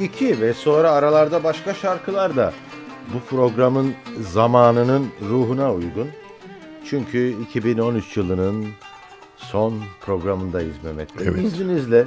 [0.00, 2.52] İlk iki ve sonra aralarda başka şarkılar da
[3.14, 6.08] bu programın zamanının ruhuna uygun.
[6.84, 8.66] Çünkü 2013 yılının
[9.36, 11.26] son programındayız Mehmet Bey.
[11.28, 11.44] Evet.
[11.44, 12.06] İzninizle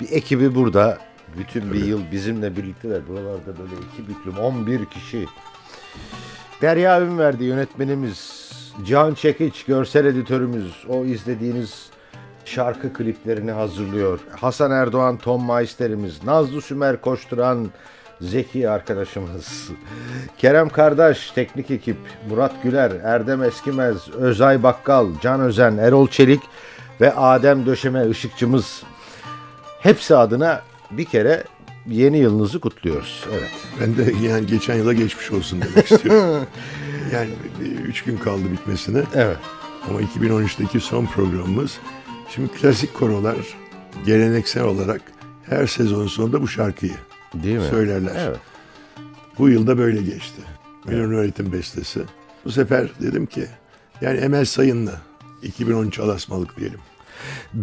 [0.00, 0.98] bir ekibi burada
[1.38, 3.08] bütün bir yıl bizimle birlikteler.
[3.08, 5.26] Buralarda böyle iki büklüm 11 kişi.
[6.62, 8.50] Derya verdi yönetmenimiz,
[8.86, 11.91] Can Çekiç görsel editörümüz, o izlediğiniz
[12.44, 14.20] şarkı kliplerini hazırlıyor.
[14.40, 17.70] Hasan Erdoğan, Tom Meister'imiz, Nazlı Sümer koşturan
[18.20, 19.70] Zeki arkadaşımız,
[20.38, 21.96] Kerem Kardeş, teknik ekip,
[22.30, 26.40] Murat Güler, Erdem Eskimez, Özay Bakkal, Can Özen, Erol Çelik
[27.00, 28.82] ve Adem Döşeme ışıkçımız.
[29.80, 31.44] Hepsi adına bir kere
[31.86, 33.24] yeni yılınızı kutluyoruz.
[33.32, 33.50] Evet.
[33.80, 36.46] Ben de yani geçen yıla geçmiş olsun demek istiyorum.
[37.12, 39.02] yani e, üç gün kaldı bitmesine.
[39.14, 39.36] Evet.
[39.88, 41.78] Ama 2013'teki son programımız.
[42.34, 43.36] Şimdi klasik korolar
[44.06, 45.00] geleneksel olarak
[45.48, 46.94] her sezon sonunda bu şarkıyı
[47.34, 47.64] Değil mi?
[47.70, 48.26] söylerler.
[48.28, 48.38] Evet.
[49.38, 50.42] Bu yılda böyle geçti.
[50.84, 52.00] Milyon Öğretim Bestesi.
[52.44, 53.46] Bu sefer dedim ki
[54.00, 54.92] yani Emel Sayın'la
[55.42, 56.80] 2013 alasmalık diyelim.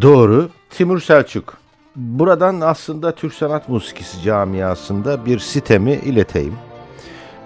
[0.01, 0.49] Doğru.
[0.69, 1.57] Timur Selçuk.
[1.95, 6.55] Buradan aslında Türk sanat musikisi camiasında bir sitemi ileteyim.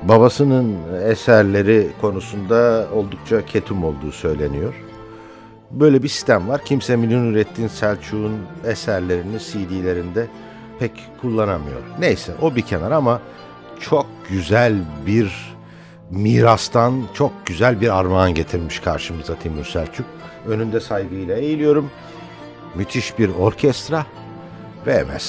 [0.04, 4.74] Babasının eserleri konusunda oldukça ketum olduğu söyleniyor.
[5.74, 6.66] Böyle bir sistem var.
[6.66, 10.28] Kimse Milyon Nurettin Selçuk'un eserlerini CD'lerinde
[10.80, 11.82] pek kullanamıyor.
[12.00, 13.22] Neyse o bir kenar ama
[13.80, 14.76] çok güzel
[15.08, 15.56] bir
[16.10, 20.06] mirastan çok güzel bir armağan getirmiş karşımıza Timur Selçuk.
[20.48, 21.92] Önünde saygıyla eğiliyorum.
[22.76, 24.06] Müthiş bir orkestra
[24.86, 25.20] ve Emel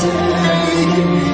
[0.00, 1.27] forsaken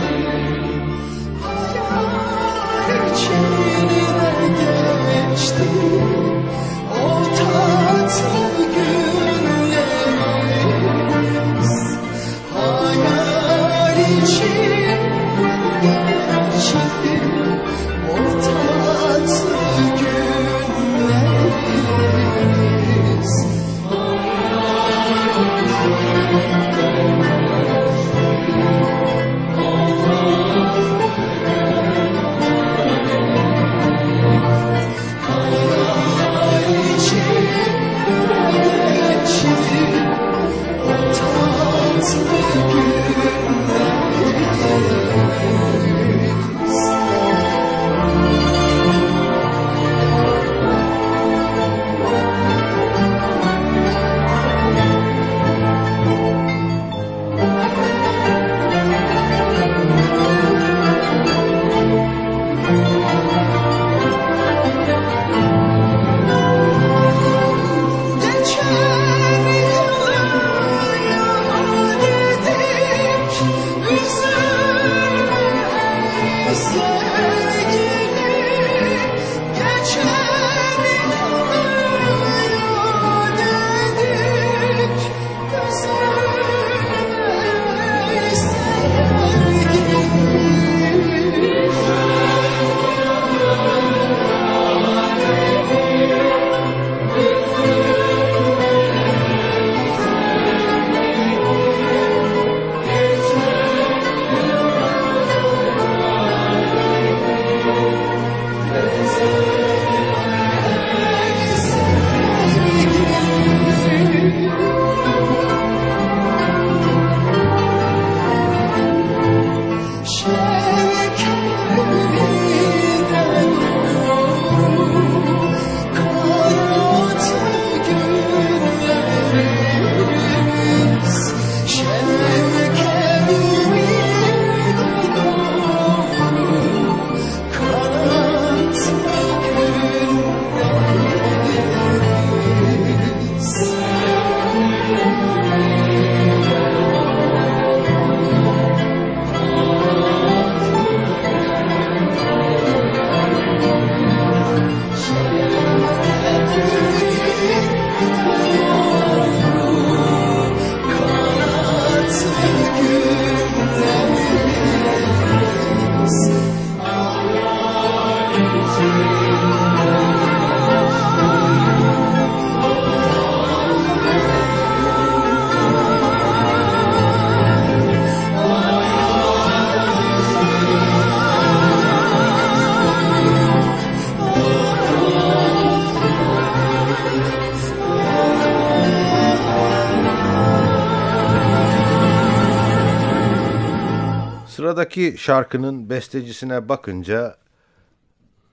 [194.74, 197.36] sıradaki şarkının bestecisine bakınca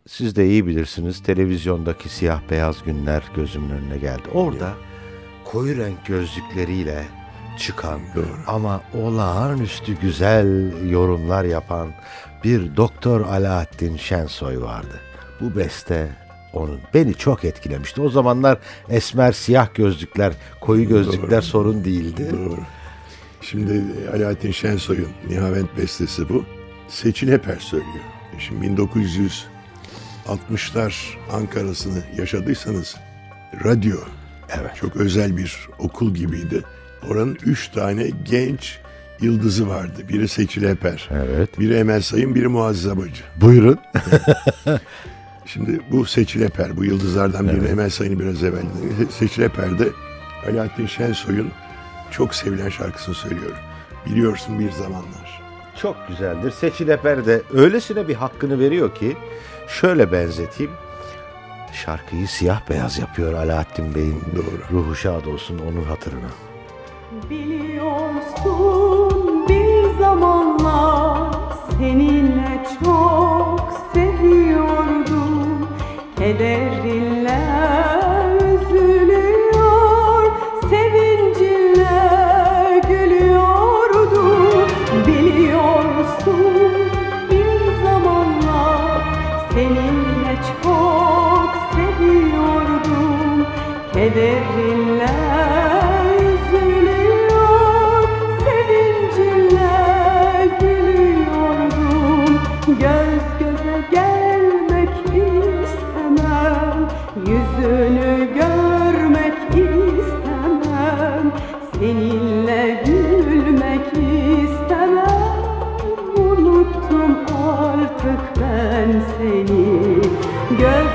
[0.08, 4.30] siz de iyi bilirsiniz televizyondaki siyah beyaz günler gözümün önüne geldi.
[4.34, 4.74] Orada
[5.46, 7.06] koyu renk gözlükleriyle
[7.58, 8.26] çıkan Doğru.
[8.48, 11.92] ama olağanüstü güzel yorumlar yapan
[12.44, 15.00] bir Doktor Alaaddin Şensoy vardı.
[15.40, 16.10] Bu beste
[16.54, 18.02] onun beni çok etkilemişti.
[18.02, 18.58] O zamanlar
[18.90, 21.42] esmer siyah gözlükler, koyu gözlükler Doğru.
[21.42, 22.32] sorun değildi.
[22.32, 22.60] Doğru.
[23.42, 23.84] Şimdi
[24.16, 26.46] Alaaddin Şensoy'un Nihavent bestesi bu.
[26.88, 28.04] Seçil Heper söylüyor.
[28.40, 28.66] Şimdi
[30.28, 30.94] 1960'lar
[31.32, 32.96] Ankara'sını yaşadıysanız
[33.66, 33.98] radyo
[34.60, 34.76] Evet.
[34.76, 36.62] çok özel bir okul gibiydi.
[37.10, 38.80] Oranın üç tane genç
[39.22, 40.02] yıldızı vardı.
[40.10, 41.60] Biri Seçil Heper, Evet.
[41.60, 43.24] biri Emel Sayın, biri Muazzez Abacı.
[43.42, 43.78] Buyurun.
[45.46, 48.64] Şimdi bu Seçil Eper, bu yıldızlardan biri Emel Sayın'ı biraz evvel.
[49.10, 49.88] Seçil Eper de
[50.50, 51.52] Alaaddin Şensoy'un
[52.12, 53.58] çok sevilen şarkısını söylüyor.
[54.06, 55.42] Biliyorsun bir zamanlar.
[55.76, 56.52] Çok güzeldir.
[56.52, 59.18] Seçil Eper de öylesine bir hakkını veriyor ki
[59.68, 60.72] şöyle benzeteyim.
[61.74, 64.24] Şarkıyı siyah beyaz yapıyor Alaaddin Bey'in.
[64.36, 64.62] Doğru.
[64.78, 66.30] Ruhu şad olsun onun hatırına.
[67.30, 69.12] Biliyorsun
[69.50, 71.32] bir zamanlar
[71.70, 75.68] seninle çok seviyordum
[76.18, 77.21] Kederinle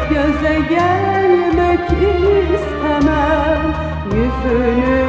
[0.09, 1.81] göze gelmek
[2.55, 3.75] istemem.
[4.15, 5.06] Yüzünü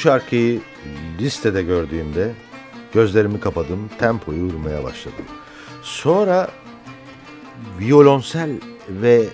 [0.00, 0.60] şarkıyı
[1.20, 2.34] listede gördüğümde
[2.94, 5.24] gözlerimi kapadım, tempoyu vurmaya başladım.
[5.82, 6.50] Sonra
[7.80, 8.50] violonsel
[8.88, 9.26] ve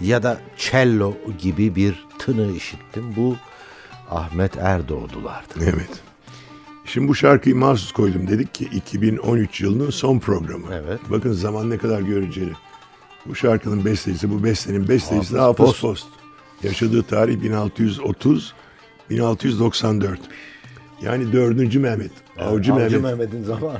[0.00, 3.12] ya da cello gibi bir tını işittim.
[3.16, 3.36] Bu
[4.10, 5.54] Ahmet Erdoğdulardı.
[5.62, 6.02] Evet.
[6.84, 8.28] Şimdi bu şarkıyı mahsus koydum.
[8.28, 10.66] Dedik ki 2013 yılının son programı.
[10.72, 11.00] Evet.
[11.10, 12.52] Bakın zaman ne kadar göreceli.
[13.26, 15.80] Bu şarkının bestecisi, bu bestenin bestecisi Hafız Hafız Post.
[15.80, 16.06] Post.
[16.62, 18.54] Yaşadığı tarih 1630
[19.10, 20.20] 1694.
[21.02, 21.74] Yani 4.
[21.74, 22.10] Mehmet.
[22.38, 23.02] Avcı, Avcı Mehmet.
[23.02, 23.78] Mehmet'in zamanında.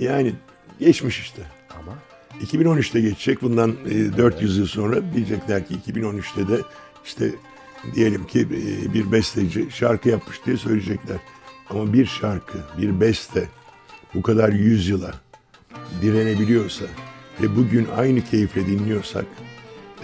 [0.00, 0.32] Yani
[0.80, 1.42] geçmiş işte.
[1.80, 1.92] Ama
[2.40, 3.42] 2013'te geçecek.
[3.42, 6.60] Bundan e, 400 yıl sonra diyecekler ki 2013'te de
[7.04, 7.30] işte
[7.94, 11.16] diyelim ki e, bir besteci şarkı yapmış diye söyleyecekler.
[11.70, 13.48] Ama bir şarkı, bir beste
[14.14, 15.14] bu kadar yüzyıla
[16.02, 16.84] direnebiliyorsa
[17.42, 19.24] ve bugün aynı keyifle dinliyorsak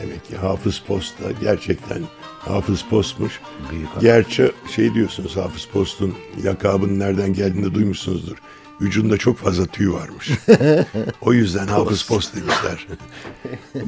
[0.02, 2.02] demek ki Hafız Post'ta gerçekten
[2.38, 3.40] Hafız Post'muş.
[3.70, 4.00] Büyük adam.
[4.00, 8.36] Gerçi şey diyorsunuz Hafız Post'un lakabının nereden geldiğini duymuşsunuzdur.
[8.80, 10.30] Vücudunda çok fazla tüy varmış.
[11.20, 12.86] o yüzden Hafız Post demişler.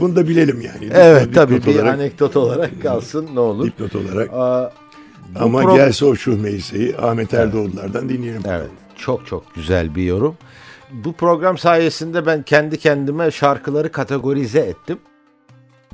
[0.01, 0.91] Bunu da bilelim yani.
[0.95, 3.67] evet tabii bir olarak, anekdot olarak kalsın ne olur.
[3.67, 4.31] dipnot olarak.
[4.33, 4.73] Aa,
[5.37, 8.43] Ama pro- gelse o şu meyseyi Ahmet Erdoğdu'lardan dinleyelim.
[8.47, 8.71] Evet.
[8.97, 10.37] Çok çok güzel bir yorum.
[10.93, 14.99] Bu program sayesinde ben kendi kendime şarkıları kategorize ettim.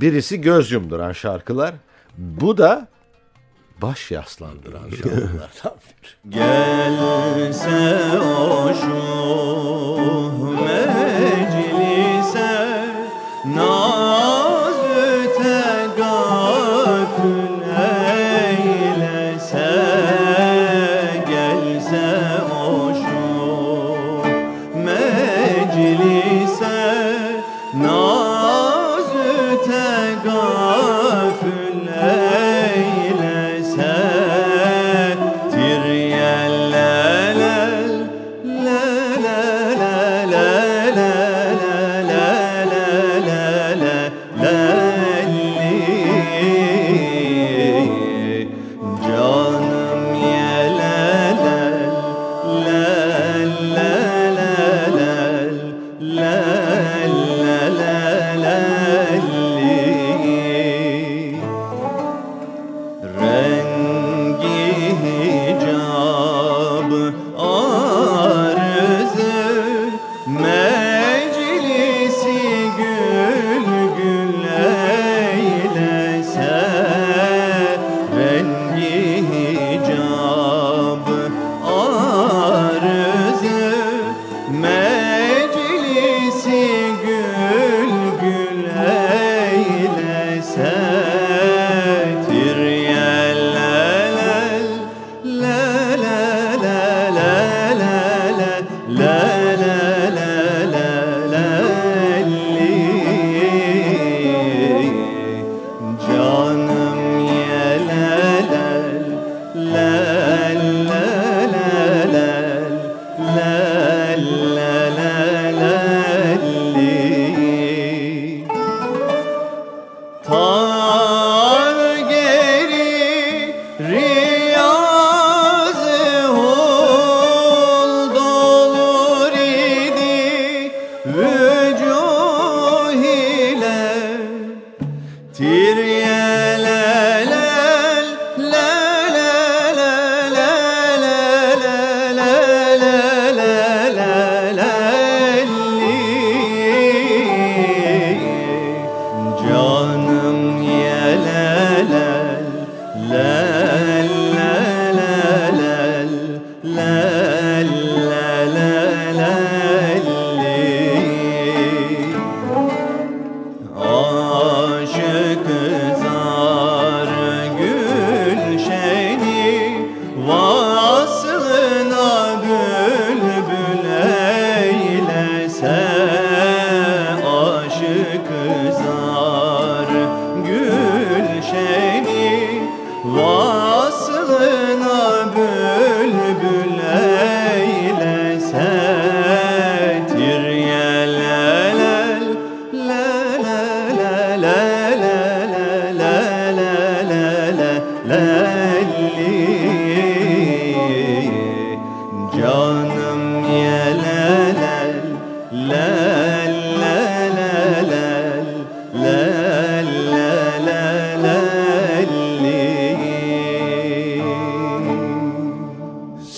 [0.01, 1.75] Birisi göz yumduran şarkılar.
[2.17, 2.87] Bu da
[3.81, 6.29] baş yaslandıran şarkılardan biri.
[6.29, 10.54] Gelse o şu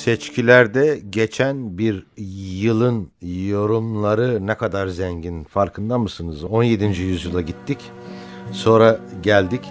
[0.07, 2.05] Seçkilerde geçen bir
[2.61, 6.43] yılın yorumları ne kadar zengin farkında mısınız?
[6.43, 6.85] 17.
[6.85, 7.77] yüzyıla gittik.
[8.51, 9.61] Sonra geldik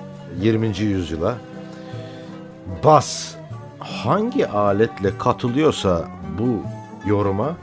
[0.40, 0.78] 20.
[0.78, 1.38] yüzyıla.
[2.84, 3.34] Bas
[3.78, 6.62] hangi aletle katılıyorsa bu
[7.08, 7.56] yoruma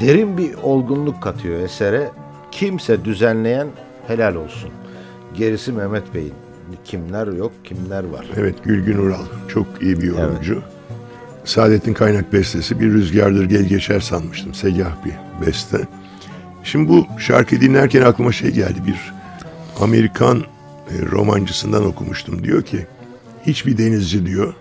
[0.00, 2.10] derin bir olgunluk katıyor esere.
[2.52, 3.68] Kimse düzenleyen
[4.06, 4.70] helal olsun.
[5.34, 6.34] Gerisi Mehmet Bey'in.
[6.84, 8.26] Kimler yok, kimler var.
[8.36, 10.62] Evet Gülgün Ural çok iyi bir yorumcu.
[11.44, 14.54] Saadet'in kaynak bestesi bir rüzgardır gel geçer sanmıştım.
[14.54, 15.78] Segah bir beste.
[16.64, 18.78] Şimdi bu şarkı dinlerken aklıma şey geldi.
[18.86, 19.12] Bir
[19.80, 20.38] Amerikan
[20.90, 22.44] e, romancısından okumuştum.
[22.44, 22.86] Diyor ki
[23.46, 24.54] hiçbir denizci diyor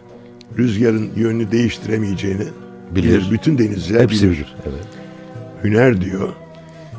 [0.57, 2.43] rüzgarın yönünü değiştiremeyeceğini
[2.95, 3.31] Bilir.
[3.31, 4.31] Bütün denizciler Hepsi bilir.
[4.31, 4.55] bilir.
[4.65, 4.87] Evet.
[5.63, 6.29] Hüner diyor.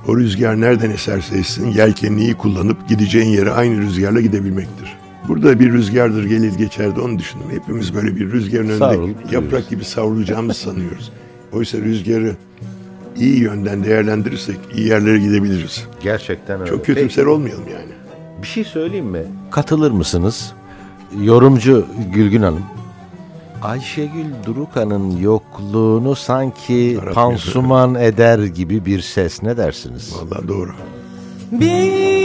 [0.09, 4.97] O rüzgar nereden eserse essin yelkenini iyi kullanıp gideceğin yere aynı rüzgarla gidebilmektir.
[5.29, 7.47] Burada bir rüzgardır gelir geçerdi onu düşündüm.
[7.51, 11.13] Hepimiz böyle bir rüzgarın önünde Savrulup yaprak gibi savrulacağımızı sanıyoruz.
[11.53, 12.37] Oysa rüzgarı
[13.17, 15.85] iyi yönden değerlendirirsek iyi yerlere gidebiliriz.
[16.03, 16.71] Gerçekten öyle.
[16.71, 17.85] Çok kötümser olmayalım yani.
[17.87, 19.23] Peki, bir şey söyleyeyim mi?
[19.51, 20.53] Katılır mısınız?
[21.23, 22.63] Yorumcu Gülgün Hanım.
[23.63, 27.15] Ayşegül Durukan'ın yokluğunu sanki Aratmıyor.
[27.15, 30.13] pansuman eder gibi bir ses ne dersiniz?
[30.15, 30.71] Vallahi doğru.
[31.53, 32.22] Bir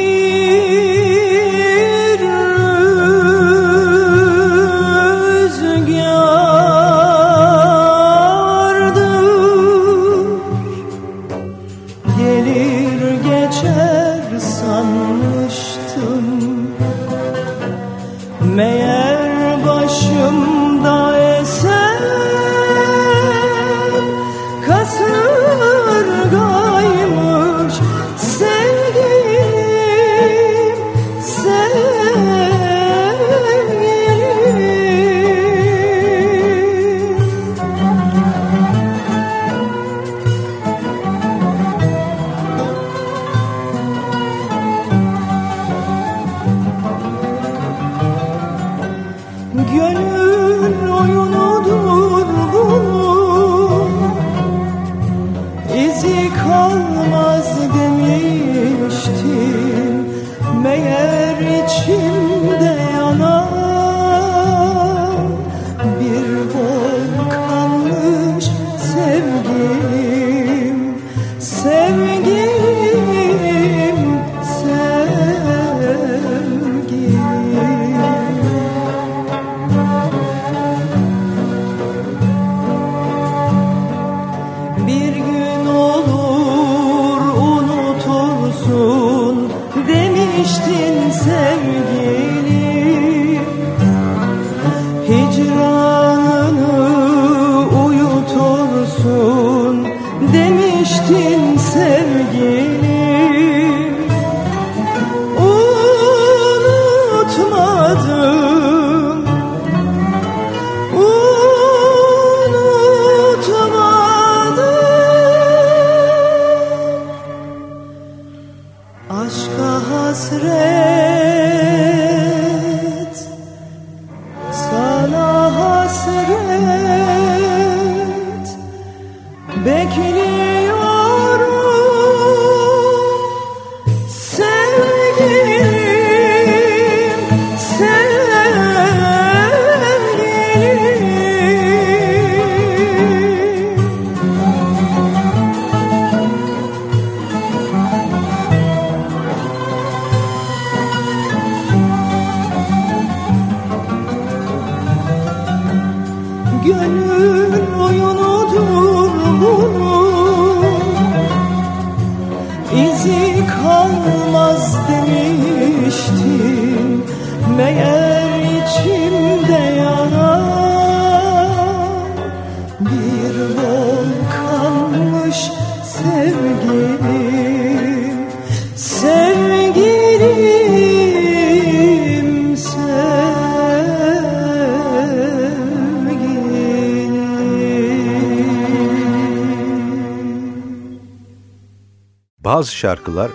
[192.58, 193.32] Bazı şarkılar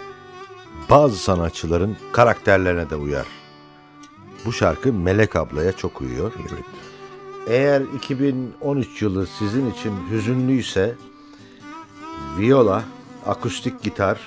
[0.91, 3.27] bazı sanatçıların karakterlerine de uyar.
[4.45, 6.33] Bu şarkı Melek ablaya çok uyuyor.
[6.41, 6.65] Evet.
[7.47, 10.95] Eğer 2013 yılı sizin için hüzünlüyse
[12.39, 12.85] viola,
[13.27, 14.21] akustik gitar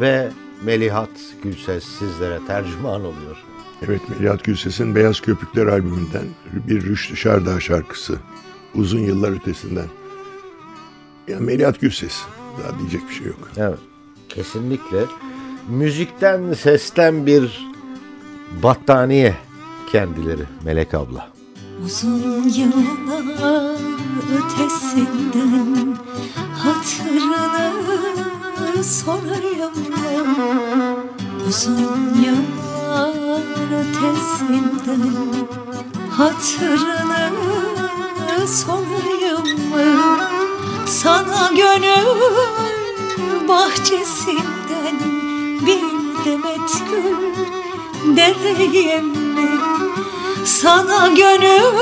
[0.00, 0.30] ve
[0.64, 1.10] Melihat
[1.42, 3.44] Gülses sizlere tercüman oluyor.
[3.82, 8.18] Evet Melihat Gülses'in Beyaz Köpükler albümünden bir Rüştü Şardağ şarkısı.
[8.74, 9.88] Uzun yıllar ötesinden.
[11.28, 12.22] Ya Melihat Gülses.
[12.62, 13.50] Daha diyecek bir şey yok.
[13.56, 13.78] Evet.
[14.34, 15.04] Kesinlikle.
[15.68, 17.66] Müzikten, sesten bir
[18.62, 19.34] battaniye
[19.92, 21.28] kendileri Melek abla.
[21.84, 23.76] Uzun yıllar
[24.36, 25.96] ötesinden
[26.58, 27.74] hatırını
[28.84, 30.96] sorayım ben
[31.48, 33.14] Uzun yıllar
[33.80, 35.14] ötesinden
[36.10, 37.28] hatırını
[38.48, 40.18] sorayım mı
[40.86, 42.73] Sana gönül
[43.48, 44.98] bahçesinden
[45.66, 45.82] bir
[46.24, 47.34] demet gül
[48.16, 49.48] dereyim mi?
[50.44, 51.74] Sana gönül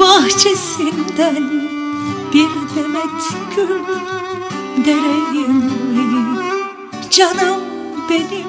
[0.00, 1.50] bahçesinden
[2.32, 3.22] bir demet
[3.56, 3.80] gül
[4.84, 6.40] dereyim mi?
[7.10, 7.60] Canım
[8.10, 8.46] benim,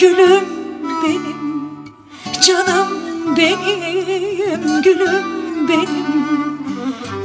[0.00, 0.44] gülüm
[1.02, 1.34] benim,
[2.46, 2.88] canım
[3.36, 5.24] benim, gülüm
[5.68, 6.58] benim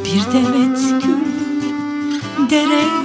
[0.05, 1.19] Bir demet gül
[2.49, 2.98] dereyim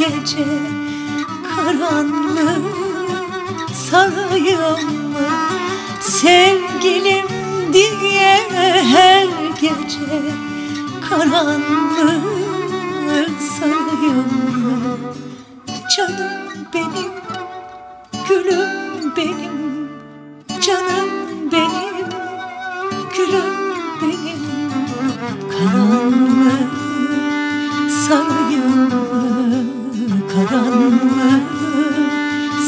[0.00, 0.46] gece
[1.56, 2.64] karanlık
[3.74, 5.28] sarayım mı?
[6.00, 7.26] Sevgilim
[7.72, 8.36] diye
[8.92, 9.26] her
[9.60, 10.22] gece
[11.08, 12.22] karanlık
[13.40, 14.30] sarayım
[14.62, 14.98] mı?
[15.96, 16.30] Canım
[16.74, 17.12] benim,
[18.28, 19.88] gülüm benim,
[20.60, 21.10] canım
[21.52, 22.08] benim,
[23.16, 23.54] gülüm
[24.02, 24.40] benim
[25.50, 26.70] Karanlık
[28.08, 28.49] sarayım?
[30.50, 31.50] Karanlık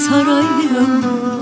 [0.04, 1.41] sarayım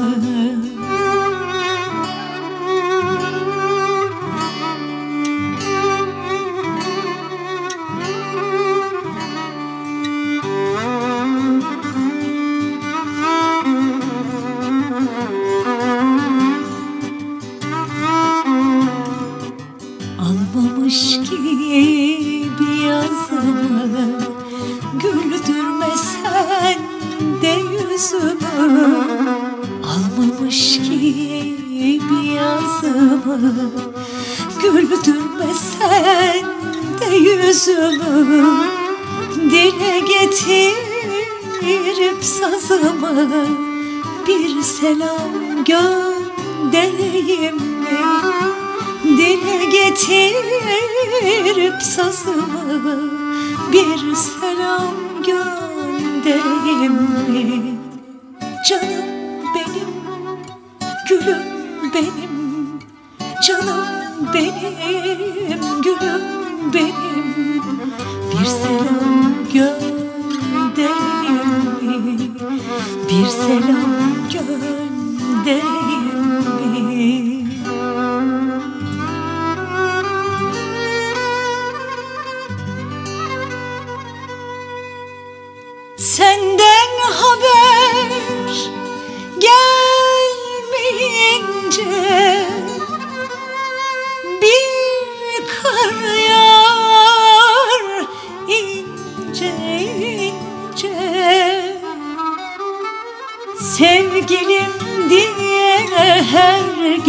[51.50, 53.10] getirip sazımı
[53.72, 54.94] Bir selam
[55.26, 56.92] göndereyim
[57.28, 57.74] mi?
[58.68, 59.04] Canım
[59.54, 59.90] benim,
[61.08, 61.42] gülüm
[61.94, 62.80] benim
[63.46, 63.86] Canım
[64.34, 66.22] benim, gülüm
[66.74, 67.62] benim
[68.32, 70.80] Bir selam göndereyim
[71.82, 72.18] mi?
[73.08, 73.90] Bir selam
[74.32, 75.79] göndereyim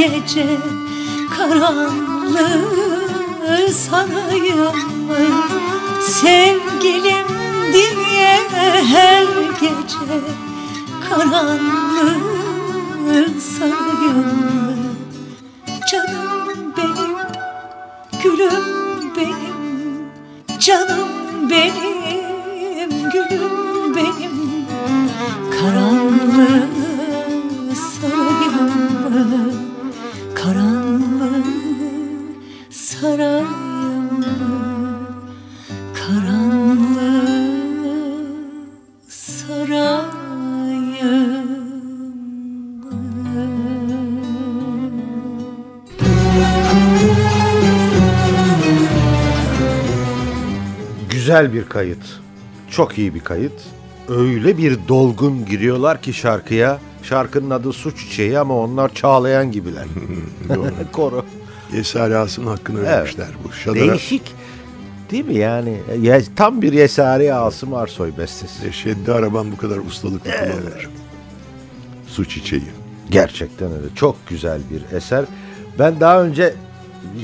[0.02, 0.48] gece
[1.38, 2.64] karanlığı
[3.74, 4.76] sarayım?
[6.02, 7.28] Sevgilim
[7.74, 8.38] diye
[8.92, 9.26] her
[9.60, 10.20] gece
[11.10, 12.20] karanlığı
[13.42, 14.96] sarayım?
[15.92, 17.18] Canım benim,
[18.24, 20.10] gülüm benim,
[20.60, 21.10] canım
[21.50, 23.61] benim, gülüm
[51.32, 52.20] Güzel bir kayıt.
[52.72, 53.54] Çok iyi bir kayıt.
[54.10, 56.80] Öyle bir dolgun giriyorlar ki şarkıya.
[57.04, 59.86] Şarkının adı Su Çiçeği ama onlar çağlayan gibiler.
[60.92, 61.26] Koro.
[61.74, 62.90] Yesari Asım hakkını Evet.
[62.90, 63.54] vermişler bu.
[63.54, 64.22] Şadara Değişik.
[65.12, 65.78] Değil mi yani?
[66.02, 68.74] Ya, tam bir Yesari Asım Arsoy bestesi.
[68.74, 70.90] Şeddi araban bu kadar ustalıkla kullanılır.
[72.08, 72.72] Su çiçeği.
[73.10, 73.88] Gerçekten öyle.
[73.96, 75.26] Çok güzel bir eser.
[75.80, 76.54] Ben daha önce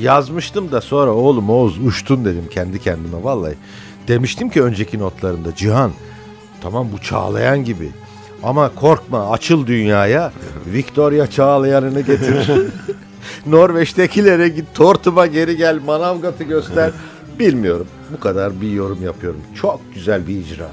[0.01, 3.55] yazmıştım da sonra oğlum Oğuz uçtun dedim kendi kendime vallahi.
[4.07, 5.91] Demiştim ki önceki notlarında Cihan
[6.61, 7.91] tamam bu Çağlayan gibi
[8.43, 10.31] ama korkma açıl dünyaya
[10.65, 12.51] Victoria Çağlayan'ını getir.
[13.45, 16.91] Norveç'tekilere git tortuma geri gel Manavgat'ı göster.
[17.39, 17.87] Bilmiyorum.
[18.11, 19.41] Bu kadar bir yorum yapıyorum.
[19.61, 20.69] Çok güzel bir icra.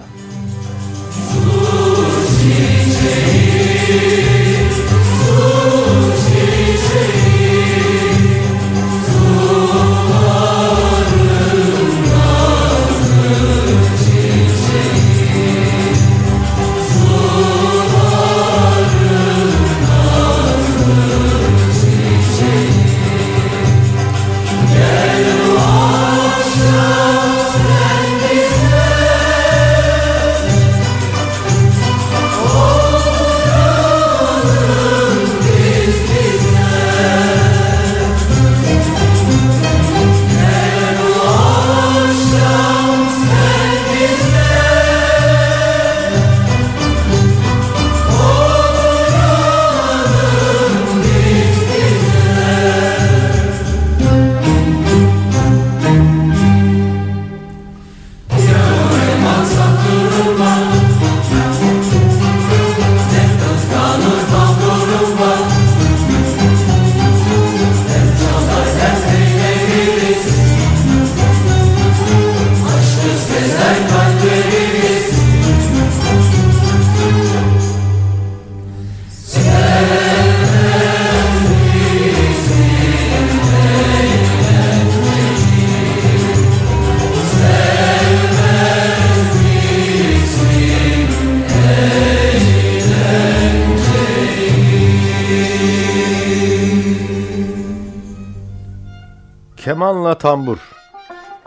[99.74, 100.58] Kemanla tambur.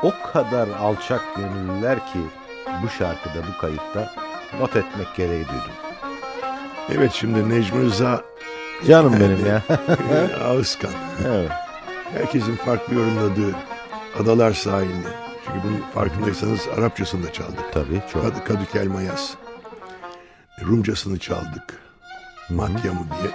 [0.03, 2.19] O kadar alçak gönüllüler ki
[2.83, 4.13] bu şarkıda bu kayıtta
[4.59, 5.71] not etmek gereği duydum.
[6.95, 8.21] Evet şimdi Necmi Rıza
[8.87, 9.61] Canım benim ya.
[10.45, 10.91] Ağızkan.
[11.27, 11.51] evet.
[12.13, 13.55] Herkesin farklı yorumladığı
[14.19, 15.09] Adalar sahilinde.
[15.45, 17.73] Çünkü bunun farkındaysanız Arapçasını da çaldık.
[17.73, 18.21] Tabii çok.
[18.21, 19.31] Kad Kadükel Mayas.
[20.61, 21.81] Rumcasını çaldık.
[22.49, 23.31] Matyamı diye.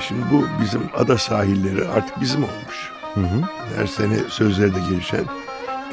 [0.00, 2.99] Şimdi bu bizim ada sahilleri artık bizim olmuş.
[3.14, 3.40] Hı hı.
[3.76, 5.24] Her sene sözleri de gelişen.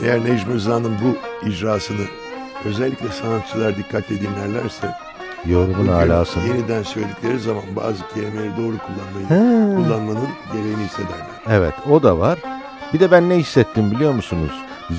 [0.04, 1.18] Eğer Necmi Rıza'nın bu
[1.50, 2.06] icrasını
[2.66, 4.92] özellikle sanatçılar dikkatle dinlerlerse
[5.46, 6.48] Yorumun bugün alasını.
[6.48, 9.76] yeniden söyledikleri zaman bazı kelimeleri doğru kullanmayı He.
[9.76, 11.28] kullanmanın gereğini hissederler.
[11.50, 12.40] Evet o da var.
[12.94, 14.52] Bir de ben ne hissettim biliyor musunuz?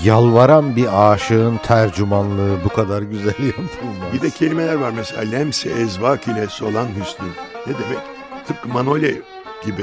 [0.04, 4.12] Yalvaran bir aşığın tercümanlığı bu kadar güzel yapılmaz.
[4.12, 7.26] Bir de kelimeler var mesela lemse ezvak ile solan hüsnü.
[7.66, 7.98] Ne demek?
[8.46, 9.10] Tıpkı manolya
[9.64, 9.82] gibi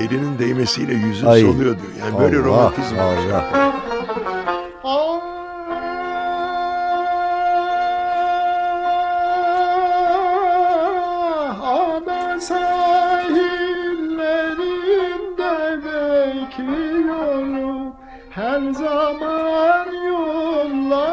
[0.00, 1.40] elinin değmesiyle yüzün Ay.
[1.40, 1.90] soluyor diyor.
[2.00, 3.16] Yani böyle Allah, romantizm var.
[3.16, 3.74] Allah.
[14.04, 15.52] Sahillerinde
[15.84, 17.92] bekliyorum
[18.30, 21.04] Her zaman yollarını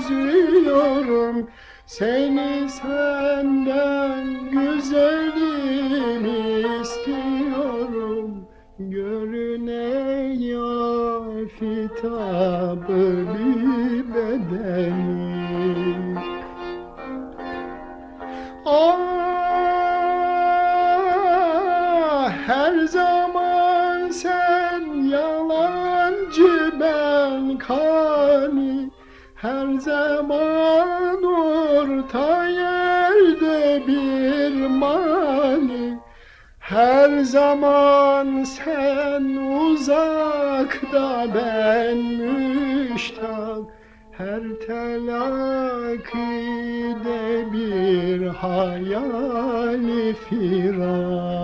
[0.00, 1.36] gözlüyorum
[1.86, 2.49] Seni
[36.80, 39.24] her zaman sen
[39.66, 43.64] uzakta ben müştak.
[44.18, 46.02] Her telakkide
[47.52, 51.40] bir hayali firak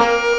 [0.00, 0.37] Ah,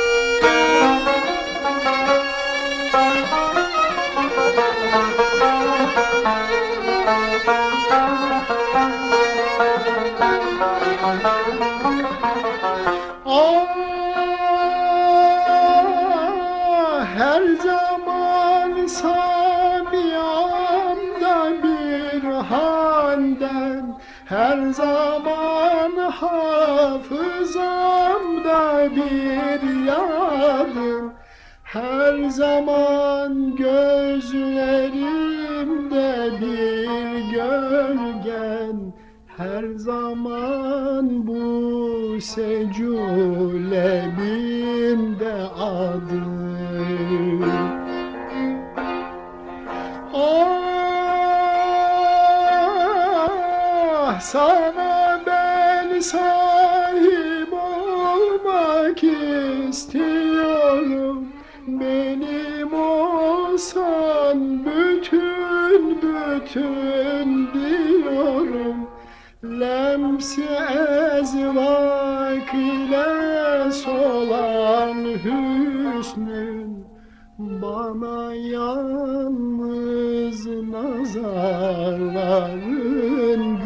[77.89, 82.63] Bana yalnız nazarların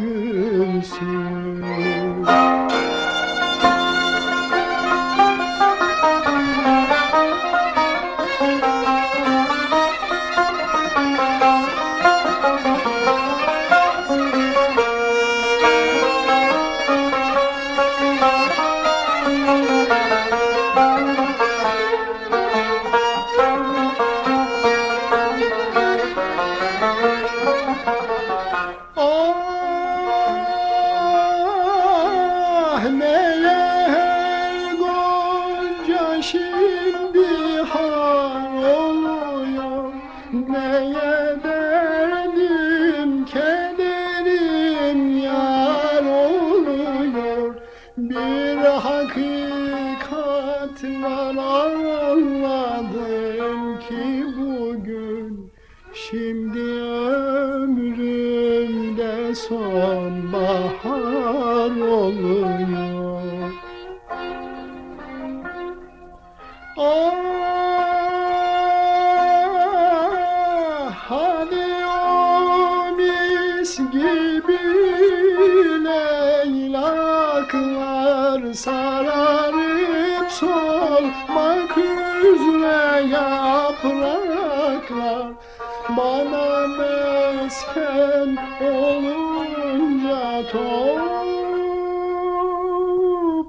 [0.00, 1.23] gülsün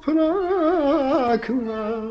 [0.05, 2.05] topraklar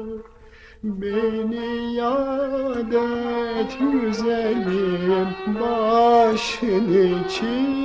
[0.85, 5.28] Beni yad et güzelim
[5.61, 7.84] başın için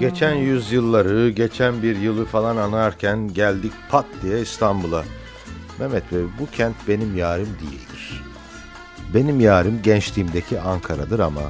[0.00, 5.04] Geçen yüzyılları, geçen bir yılı falan anarken geldik pat diye İstanbul'a.
[5.78, 8.22] Mehmet Bey bu kent benim yarim değildir.
[9.14, 11.40] Benim yarim gençliğimdeki Ankara'dır ama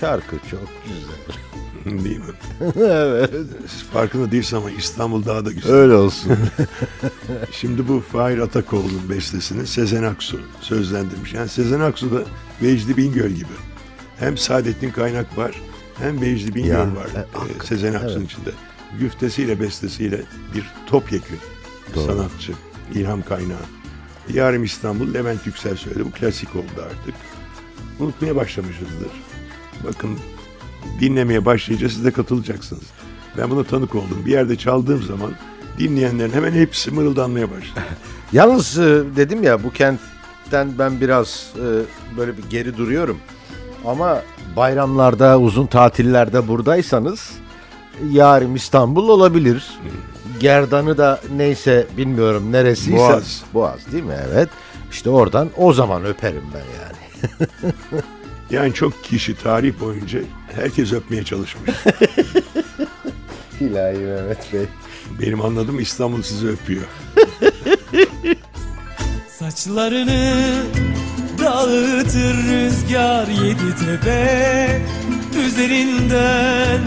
[0.00, 2.04] şarkı çok güzel.
[2.04, 2.24] Değil mi?
[2.76, 3.30] evet.
[3.92, 5.72] Farkında değilsin ama İstanbul daha da güzel.
[5.72, 6.32] Öyle olsun.
[7.52, 11.34] Şimdi bu Fahir Atakoğlu'nun bestesini Sezen Aksu sözlendirmiş.
[11.34, 12.22] Yani Sezen Aksu da
[12.62, 13.54] Vecdi Bingöl gibi.
[14.18, 15.54] Hem Saadettin Kaynak var
[15.98, 18.30] hem Vecdi Bingöl Ya, var e, e, Sezen Aksu'nun evet.
[18.30, 18.50] içinde.
[19.00, 20.22] Güftesiyle bestesiyle
[20.54, 21.38] bir topyekün
[21.94, 22.06] Doğru.
[22.06, 22.52] sanatçı,
[22.94, 23.64] ilham kaynağı.
[24.32, 26.04] Yarım İstanbul, Levent Yüksel söyledi.
[26.04, 27.14] Bu klasik oldu artık.
[28.00, 29.10] Unutmaya başlamışızdır.
[29.84, 30.18] Bakın
[31.00, 32.84] dinlemeye başlayınca siz de katılacaksınız.
[33.38, 34.22] Ben buna tanık oldum.
[34.26, 35.32] Bir yerde çaldığım zaman
[35.78, 37.84] dinleyenlerin hemen hepsi mırıldanmaya başladı.
[38.32, 41.66] Yalnız e, dedim ya bu kentten ben biraz e,
[42.16, 43.18] böyle bir geri duruyorum.
[43.86, 44.22] Ama
[44.56, 47.30] bayramlarda, uzun tatillerde buradaysanız
[48.10, 49.78] yarım İstanbul olabilir.
[50.40, 52.96] Gerdanı da neyse bilmiyorum neresiyse.
[52.96, 53.42] Boğaz.
[53.54, 54.16] Boğaz değil mi?
[54.32, 54.48] Evet.
[54.90, 57.04] İşte oradan o zaman öperim ben yani.
[58.50, 60.20] Yani çok kişi tarih boyunca
[60.56, 61.70] herkes öpmeye çalışmış.
[63.60, 64.66] İlahi Mehmet Bey.
[65.20, 66.84] Benim anladığım İstanbul sizi öpüyor.
[69.28, 70.42] Saçlarını
[71.44, 74.82] dağıtır rüzgar yedi tepe
[75.46, 76.80] Üzerinden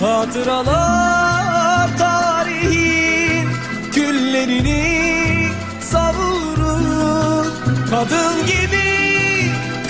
[0.00, 3.48] hatıralar tarihin
[3.92, 5.48] Küllerini
[5.80, 7.46] savurur.
[7.90, 8.90] Kadın gibi,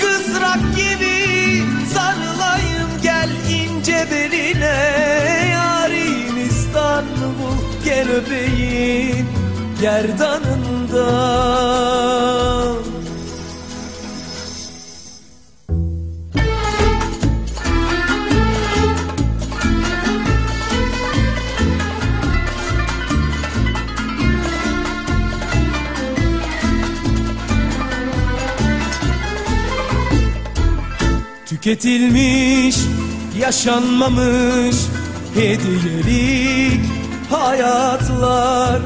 [0.01, 1.62] kızrak gibi
[1.95, 4.77] Sarılayım gel ince beline.
[5.53, 9.29] Yarim İstanbul gel öpeyim
[9.81, 11.35] gerdanından
[31.65, 32.77] Tüketilmiş,
[33.39, 34.77] yaşanmamış
[35.35, 36.81] hediyelik
[37.31, 38.81] hayatlar.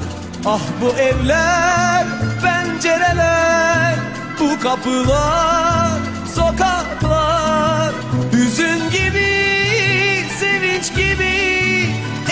[0.47, 2.07] Ah bu evler,
[2.43, 3.95] pencereler,
[4.41, 5.99] bu kapılar,
[6.35, 7.95] sokaklar.
[8.33, 9.35] Hüzün gibi,
[10.41, 11.87] sevinç gibi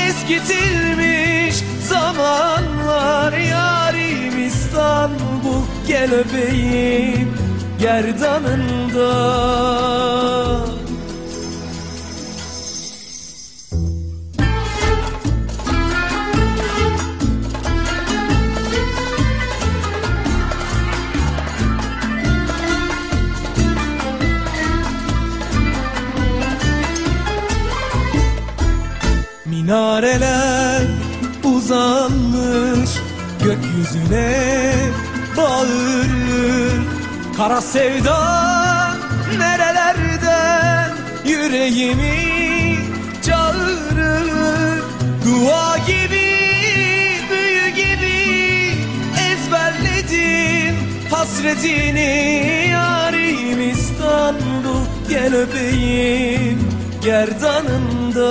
[0.08, 1.56] eskitilmiş
[1.88, 3.32] zamanlar.
[3.32, 7.45] Yarim İstanbul gel öpeyim
[7.86, 9.06] gerdanında.
[29.44, 30.82] Minareler
[31.44, 32.90] uzanmış
[33.44, 34.74] gökyüzüne
[35.36, 36.95] bağırır
[37.36, 38.96] Kara sevda
[39.38, 40.90] nerelerden
[41.24, 42.78] yüreğimi
[43.26, 44.82] çağırır?
[45.24, 46.26] Dua gibi
[47.30, 48.16] büyü gibi
[49.30, 50.76] ezberledim
[51.10, 52.68] hasretini.
[52.70, 56.70] Yarim İstanbul gel öpeyim
[57.04, 58.26] gerdanında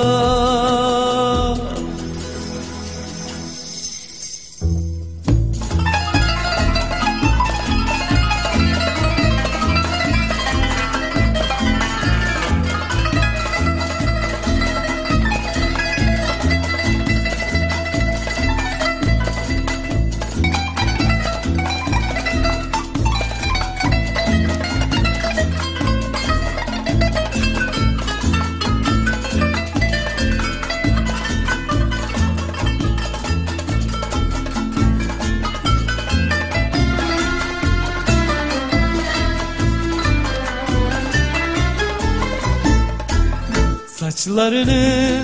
[44.35, 45.21] Saçlarını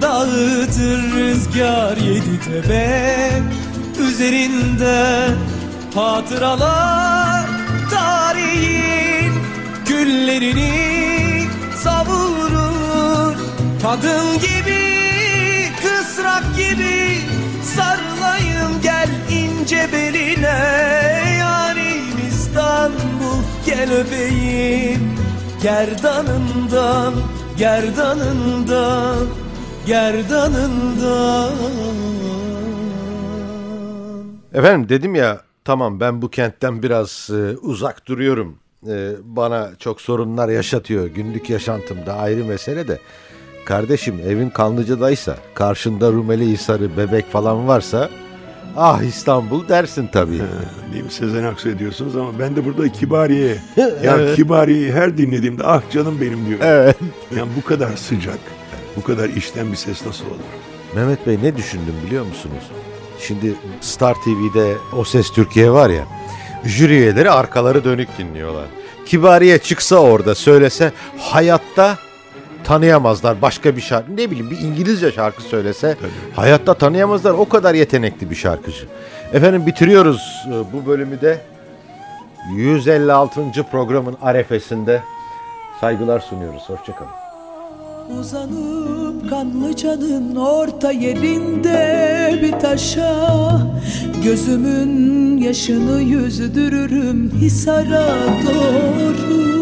[0.00, 3.42] dağıtır rüzgar yedi tepe
[4.08, 5.28] Üzerinde
[5.94, 7.46] hatıralar
[7.90, 9.32] tarihin
[9.88, 11.44] Güllerini
[11.76, 13.36] savurur.
[13.82, 14.82] Kadın gibi
[15.82, 17.18] kısrak gibi
[17.76, 20.58] Sarılayım gel ince beline.
[21.38, 25.18] Yarim İstanbul gel öpeyim
[25.62, 27.14] Gerdanından
[27.62, 29.26] gerdanından
[29.86, 31.52] gerdanından
[34.54, 38.58] Efendim dedim ya tamam ben bu kentten biraz e, uzak duruyorum.
[38.88, 42.98] E, bana çok sorunlar yaşatıyor günlük yaşantımda ayrı mesele de.
[43.64, 48.10] Kardeşim evin Kanlıca'daysa karşında Rumeli Hisarı bebek falan varsa
[48.76, 50.40] ah İstanbul dersin tabii.
[50.92, 51.10] Değil mi?
[51.10, 53.48] Sezen Aksu diyorsunuz ama ben de burada Kibariye.
[53.76, 54.36] ya Evet.
[54.36, 56.58] Kibariye'yi her dinlediğimde ah canım benim diyor.
[56.62, 56.96] Evet.
[57.36, 58.38] Yani bu kadar sıcak,
[58.96, 60.34] bu kadar içten bir ses nasıl olur?
[60.94, 62.62] Mehmet Bey ne düşündüm biliyor musunuz?
[63.20, 66.04] Şimdi Star TV'de O Ses Türkiye var ya.
[66.64, 68.66] Jüri üyeleri arkaları dönük dinliyorlar.
[69.06, 71.98] Kibariye çıksa orada söylese hayatta
[72.64, 74.16] tanıyamazlar başka bir şarkı.
[74.16, 75.96] Ne bileyim bir İngilizce şarkı söylese
[76.36, 77.30] hayatta tanıyamazlar.
[77.30, 78.86] O kadar yetenekli bir şarkıcı.
[79.32, 81.40] Efendim bitiriyoruz e, bu bölümü de
[82.56, 83.40] 156.
[83.70, 85.02] programın arefesinde
[85.80, 86.62] saygılar sunuyoruz.
[86.66, 87.10] Hoşçakalın.
[88.20, 93.60] Uzanıp Kanlıca'nın orta yerinde bir taşa
[94.24, 98.06] Gözümün yaşını yüzdürürüm Hisar'a
[98.46, 99.61] doğru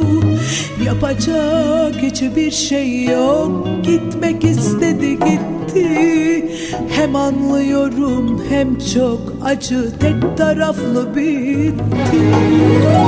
[0.84, 3.68] Yapacak hiçbir şey yok.
[3.82, 6.48] Gitmek istedi gitti.
[6.90, 9.98] Hem anlıyorum hem çok acı.
[10.00, 12.20] Tek taraflı bitti.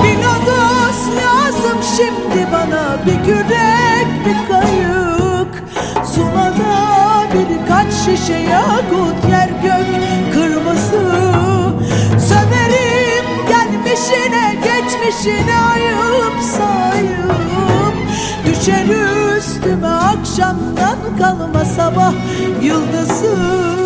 [0.05, 2.99] Bir lodos lazım şimdi bana.
[3.07, 5.65] Bir kürek bir kayık.
[6.15, 6.83] Sulada
[7.35, 9.87] birkaç şişe yakut Yer gök
[10.35, 11.23] kırmızı.
[12.29, 16.02] Söverim gelmişine geçmişine ayıp
[20.33, 22.15] akşamdan kalma sabah
[22.63, 23.82] yıldızı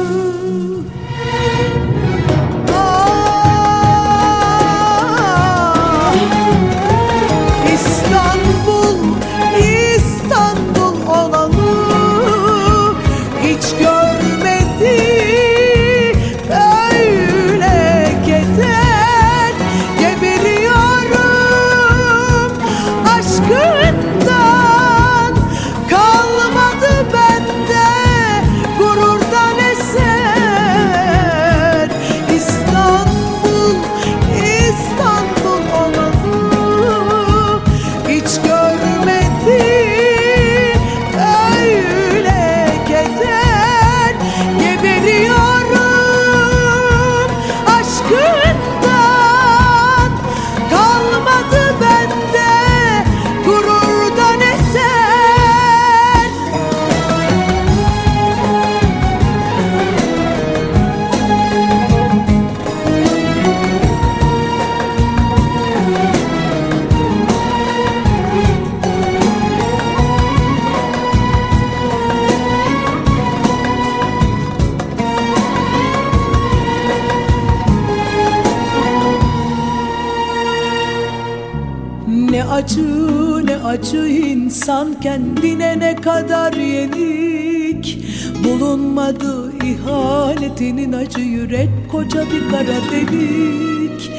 [83.78, 87.98] acı insan kendine ne kadar yenik?
[88.44, 94.10] Bulunmadı ihanetinin acı yürek koca bir kara delik.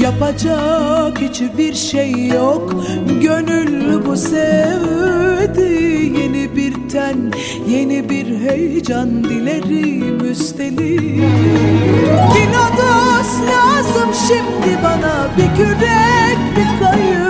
[0.00, 2.84] Yapacak hiçbir şey yok
[3.22, 5.62] Gönül bu sevdi.
[6.20, 7.16] Yeni bir ten,
[7.68, 11.22] yeni bir heyecan dilerim üstelik.
[12.32, 17.25] Kinodos lazım şimdi bana Bir kürek, bir kayık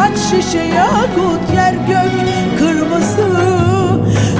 [0.00, 2.12] Birkaç şişe yakut Yer gök
[2.58, 3.28] kırmızı.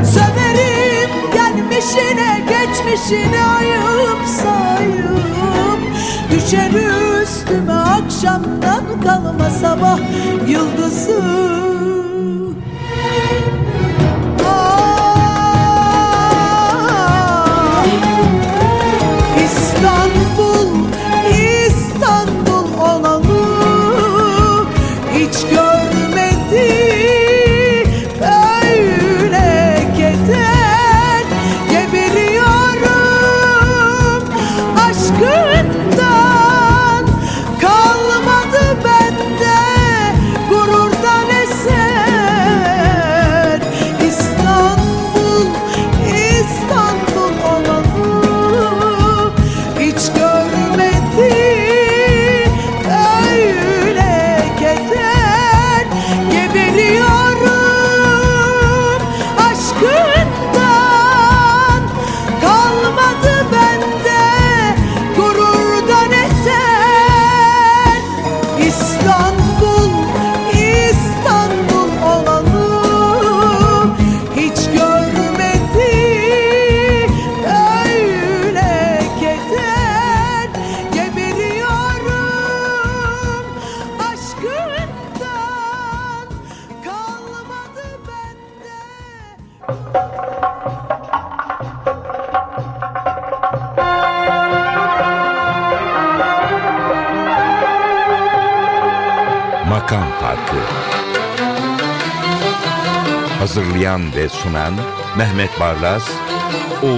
[0.05, 5.81] Söverim gelmişine geçmişine ayıp sayıp.
[6.31, 6.71] Düşer
[7.23, 9.99] üstüme akşamdan kalma sabah
[10.49, 11.90] yıldızı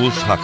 [0.02, 0.41] Oğuz Haksever